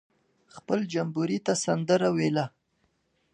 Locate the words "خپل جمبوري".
0.55-1.37